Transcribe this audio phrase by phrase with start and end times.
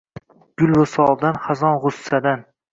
[0.61, 2.47] Gul visoldan, xazon gʼussadan